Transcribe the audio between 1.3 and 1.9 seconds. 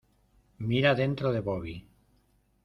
de Bobby.